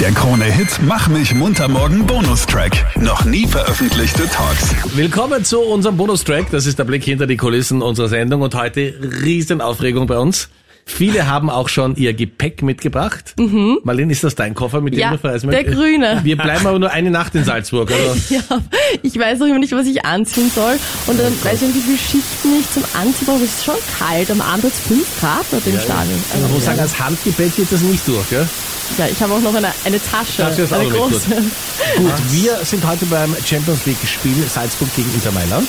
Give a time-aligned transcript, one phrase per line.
[0.00, 2.70] Der Krone-Hit Mach mich munter morgen Bonustrack.
[3.00, 4.72] Noch nie veröffentlichte Talks.
[4.96, 6.48] Willkommen zu unserem Bonustrack.
[6.52, 10.50] Das ist der Blick hinter die Kulissen unserer Sendung und heute riesen Aufregung bei uns.
[10.90, 13.34] Viele haben auch schon ihr Gepäck mitgebracht.
[13.38, 13.78] Mhm.
[13.84, 15.76] Marlene, ist das dein Koffer, mit dem Ja, du der möchtest?
[15.76, 16.20] grüne.
[16.24, 17.92] Wir bleiben aber nur eine Nacht in Salzburg.
[17.92, 18.40] Also Ja,
[19.02, 20.78] ich weiß auch immer nicht, was ich anziehen soll.
[21.06, 23.44] Und dann weiß ich nicht, wie viele Schichten ich zum Anziehen brauche.
[23.44, 24.30] Es ist schon kalt.
[24.30, 26.24] Am Abend hat es 5 Grad dort im Stadion.
[26.32, 26.82] Also, man muss sagen, ja.
[26.84, 28.30] als Handgepäck geht das nicht durch.
[28.30, 28.48] Gell?
[28.96, 30.42] ja, ich habe auch noch eine, eine Tasche.
[30.42, 31.28] Tasche ist eine große.
[31.98, 35.68] Gut, wir sind heute beim Champions League Spiel Salzburg gegen Inter Mailand.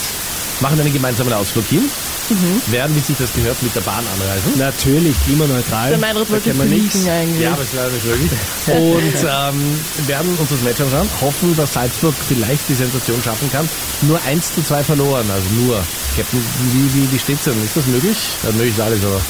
[0.61, 1.83] Machen einen gemeinsamen Ausflug hin.
[2.29, 2.61] Mhm.
[2.71, 4.57] Werden, wie sich das gehört, mit der Bahn anreisen.
[4.57, 5.89] Natürlich, klimaneutral.
[5.89, 7.07] Der Meinrad wollte wir nichts.
[7.07, 7.41] eigentlich.
[7.41, 8.31] Ja, aber es ist leider nicht möglich.
[8.67, 13.67] Und ähm, werden uns das Match anschauen, hoffen, dass Salzburg vielleicht die Sensation schaffen kann.
[14.03, 15.83] Nur 1 zu 2 verloren, also nur.
[16.15, 16.39] Captain,
[16.73, 17.63] wie, wie, wie steht's denn?
[17.63, 18.17] Ist das möglich?
[18.43, 19.21] Ja, möglich ist alles, aber.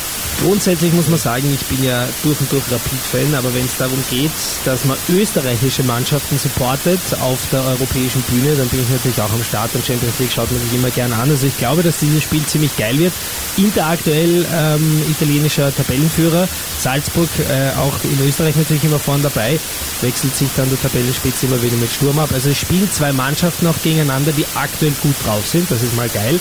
[0.42, 4.02] Grundsätzlich muss man sagen, ich bin ja durch und durch Rapid-Fan, aber wenn es darum
[4.10, 4.32] geht,
[4.64, 9.44] dass man österreichische Mannschaften supportet auf der europäischen Bühne, dann bin ich natürlich auch am
[9.44, 11.30] Start und Champions League schaut man sich immer gerne an.
[11.30, 13.12] Also ich glaube, dass dieses Spiel ziemlich geil wird.
[13.58, 16.48] Inter aktuell ähm, italienischer Tabellenführer,
[16.78, 19.60] Salzburg äh, auch in Österreich natürlich immer vorn dabei,
[20.00, 22.30] wechselt sich dann der Tabellenspitze immer wieder mit Sturm ab.
[22.34, 26.08] Also es spielen zwei Mannschaften auch gegeneinander, die aktuell gut drauf sind, das ist mal
[26.08, 26.40] geil.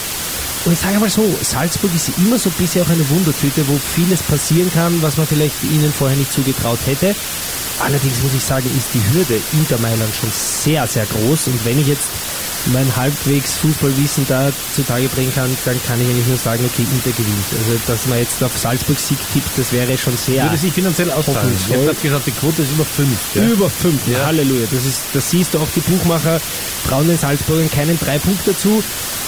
[0.68, 3.78] Und ich sage mal so, Salzburg ist immer so ein bisschen auch eine Wundertüte, wo
[3.78, 7.14] vieles passieren kann, was man vielleicht ihnen vorher nicht zugetraut hätte.
[7.80, 11.46] Allerdings muss ich sagen, ist die Hürde Inter Mailand schon sehr, sehr groß.
[11.46, 12.10] Und wenn ich jetzt
[12.66, 17.16] mein halbwegs Fußballwissen da zutage bringen kann, dann kann ich eigentlich nur sagen, okay, Inter
[17.16, 17.46] gewinnt.
[17.58, 20.44] Also, dass man jetzt auf Salzburg Sieg tippt, das wäre schon sehr...
[20.44, 21.56] Würde sich finanziell auszahlen.
[21.66, 23.08] Ich habe geschaut, die Quote ist über 5.
[23.36, 24.06] Über fünf.
[24.06, 24.26] Ja.
[24.26, 24.66] Halleluja.
[24.70, 26.42] Das ist, das siehst du auch, die Buchmacher
[26.86, 28.82] trauen den Salzburgern keinen drei Punkte dazu.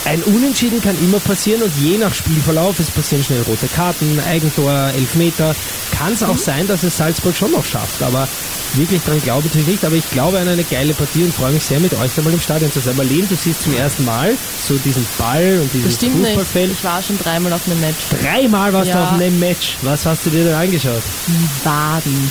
[0.07, 4.73] Ein Unentschieden kann immer passieren und je nach Spielverlauf, es passieren schnell rote Karten, Eigentor,
[4.97, 5.55] Elfmeter,
[5.97, 8.03] kann es auch sein, dass es Salzburg schon noch schafft.
[8.03, 8.27] Aber
[8.75, 9.85] wirklich dran glaube ich nicht.
[9.85, 12.41] Aber ich glaube an eine geile Partie und freue mich sehr, mit euch einmal im
[12.41, 12.97] Stadion zu sein.
[12.97, 14.35] Marlene, du siehst zum ersten Mal
[14.67, 16.29] so diesen Ball und dieses stimmt nicht.
[16.29, 16.73] Fußballfeld.
[16.73, 17.99] Ich war schon dreimal auf einem Match.
[18.23, 19.05] Dreimal warst du Ja.
[19.05, 19.77] auf einem Match.
[19.83, 21.03] Was hast du dir denn angeschaut?
[21.29, 22.31] Die Waden.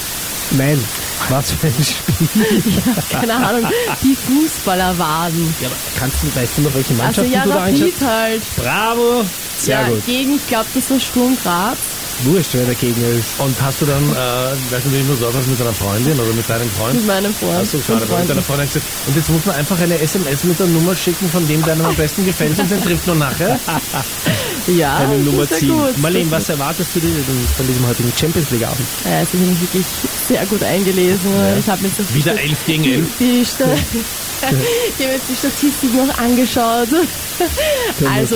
[0.52, 0.84] Nein.
[1.30, 2.82] Was für ein Spiel.
[3.12, 3.70] Keine Ahnung.
[4.02, 5.54] Die Fußballerwaden.
[5.62, 7.52] Ja, aber kannst du, weißt du noch, welche Also Mannschaften ja, du?
[7.52, 8.42] Rapid halt.
[8.56, 9.26] Bravo!
[9.60, 10.06] Sehr ja, gut.
[10.06, 11.78] gegen, ich glaube, das war Sturm Graz.
[12.24, 13.40] Wurscht, wer der Gegner ist.
[13.40, 16.34] Und hast du dann, äh, weiß nicht, wie du so hast, mit deiner Freundin oder
[16.34, 16.96] mit deinem Freund?
[16.96, 17.60] Mit meinem Freund.
[17.60, 18.42] Achso, und schade, mit deiner.
[18.42, 21.64] Freundin gesagt, und jetzt muss man einfach eine SMS mit der Nummer schicken, von dem
[21.64, 23.60] deinem am besten gefällt und den trifft man nachher.
[24.78, 25.70] Ja, Eine das Nummer 10.
[25.70, 25.98] gut.
[25.98, 28.86] Marlene, was erwartest du dir denn von diesem heutigen Champions League Abend?
[29.04, 29.86] Ja, also ich mich wirklich
[30.28, 31.32] sehr gut eingelesen.
[31.58, 33.08] Ich habe mir so Wieder 11 gegen 11.
[33.20, 33.46] die,
[35.06, 36.90] habe jetzt die Statistik noch angeschaut.
[38.14, 38.36] Also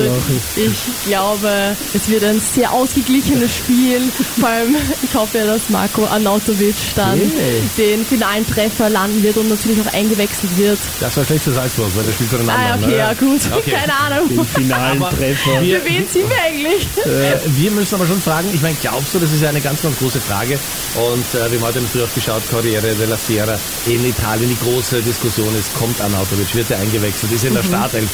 [0.55, 4.01] ich glaube, es wird ein sehr ausgeglichenes Spiel.
[4.39, 7.61] Vor allem, ich hoffe ja, dass Marco Arnautovic dann Hey.
[7.77, 10.77] den finalen Treffer landen wird und natürlich auch eingewechselt wird.
[10.99, 12.83] Das war schlecht für Salzburg, weil der spielt für den Ah, anderen.
[12.83, 12.97] okay, ne?
[12.97, 13.41] ja gut.
[13.55, 13.71] Okay.
[13.79, 14.29] Keine Ahnung.
[14.29, 15.61] Den finalen Aber Treffer.
[15.61, 16.87] wir- Für wen sind wir eigentlich?
[17.05, 19.81] Äh, wir müssen aber schon fragen, ich meine, glaubst du, das ist ja eine ganz,
[19.81, 20.59] ganz große Frage
[20.95, 25.01] und äh, wir haben heute früh auch geschaut, Corriere della Sera in Italien, die große
[25.01, 28.09] Diskussion ist, kommt Arnautovic, wird er eingewechselt, ist er in der Startelf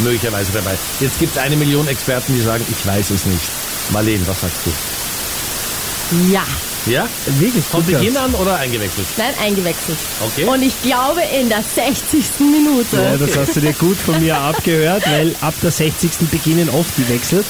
[0.00, 0.76] möglicherweise dabei.
[1.00, 3.50] Jetzt gibt es eine Million Experten, die sagen, ich weiß es nicht.
[3.90, 6.32] Marlene, was sagst du?
[6.32, 6.44] Ja.
[6.86, 7.08] Ja?
[7.38, 9.06] Wirklich Von Beginn an oder eingewechselt?
[9.16, 9.98] Nein, eingewechselt.
[10.20, 10.44] Okay.
[10.44, 12.40] Und ich glaube in der 60.
[12.40, 12.96] Minute.
[12.96, 16.28] Ja, das hast du dir gut von mir abgehört, weil ab der 60.
[16.30, 17.44] beginnen oft die Wechsel.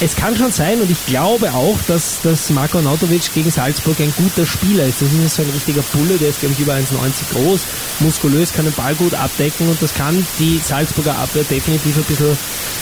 [0.00, 4.12] Es kann schon sein und ich glaube auch, dass, dass Marko Nautovic gegen Salzburg ein
[4.16, 5.00] guter Spieler ist.
[5.00, 7.60] Das ist so ein richtiger Bulle, der ist glaube ich über 1,90 groß,
[8.00, 12.36] muskulös, kann den Ball gut abdecken und das kann die Salzburger Abwehr definitiv ein bisschen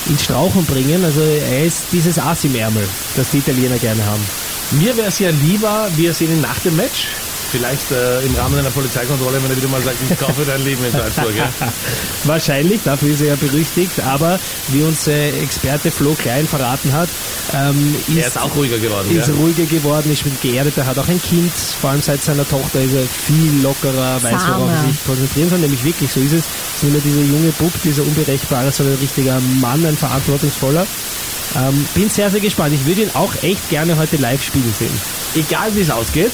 [0.07, 1.05] ins Strauchen bringen.
[1.05, 4.25] Also er ist dieses Ass im Ärmel, das die Italiener gerne haben.
[4.73, 7.09] Mir wäre es ja lieber, wir sehen ihn nach dem Match.
[7.51, 10.85] Vielleicht äh, im Rahmen einer Polizeikontrolle, wenn er wieder mal sagt, ich kaufe dein Leben
[10.85, 11.35] in Salzburg.
[11.37, 11.53] Ja?
[12.25, 14.39] Wahrscheinlich, dafür ist er ja berüchtigt, aber
[14.69, 17.09] wie uns äh, Experte Flo Klein verraten hat,
[17.53, 19.11] ähm, ist, Er ist auch ruhiger geworden.
[19.11, 19.35] ist ja?
[19.35, 21.51] ruhiger geworden, ist mit geerdet, er hat auch ein Kind,
[21.81, 25.59] vor allem seit seiner Tochter ist er viel lockerer, weiß worauf er sich konzentrieren soll,
[25.59, 26.45] nämlich wirklich so ist es.
[26.45, 30.87] Es ist nicht mehr dieser junge Bub, dieser unberechenbare, sondern ein richtiger Mann, ein verantwortungsvoller.
[31.57, 32.75] Ähm, bin sehr, sehr gespannt.
[32.75, 35.01] Ich würde ihn auch echt gerne heute live spielen sehen.
[35.35, 36.33] Egal wie es ausgeht,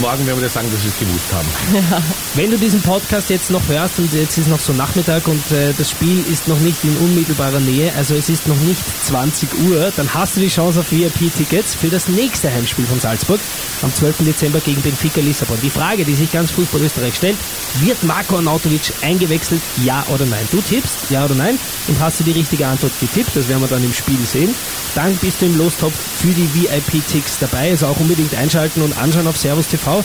[0.00, 2.04] morgen werden wir dir sagen, dass wir es gewusst haben.
[2.38, 5.72] Wenn du diesen Podcast jetzt noch hörst und jetzt ist noch so Nachmittag und äh,
[5.76, 9.92] das Spiel ist noch nicht in unmittelbarer Nähe, also es ist noch nicht 20 Uhr,
[9.96, 13.40] dann hast du die Chance auf VIP-Tickets für das nächste Heimspiel von Salzburg
[13.82, 14.18] am 12.
[14.18, 15.58] Dezember gegen Benfica Lissabon.
[15.64, 17.36] Die Frage, die sich ganz Fußball Österreich stellt,
[17.80, 20.46] wird Marco Arnautovic eingewechselt, ja oder nein?
[20.52, 21.58] Du tippst, ja oder nein?
[21.88, 24.54] Und hast du die richtige Antwort getippt, das werden wir dann im Spiel sehen.
[24.94, 29.26] Dann bist du im Lostopf für die VIP-Ticks dabei, also auch unbedingt einschalten und anschauen
[29.26, 30.04] auf Servus TV.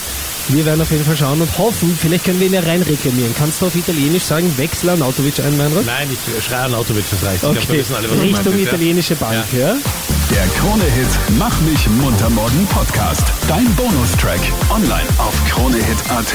[0.50, 3.34] Wir werden auf jeden Fall schauen und hoffen, vielleicht können wir ihn ja rein reklamieren.
[3.38, 5.86] Kannst du auf Italienisch sagen, wechsel Arnautovic ein, Meinrad?
[5.86, 7.36] Nein, ich schreie Arnautovic, das reicht.
[7.36, 8.60] Ich glaub, wir Okay, wissen alle, was Richtung ja.
[8.68, 9.76] italienische Bank, ja?
[10.32, 13.26] Der Krone-Hit Mach mich munter morgen Podcast.
[13.48, 14.40] Dein Bonustrack.
[14.70, 16.34] Online auf kronehit.at.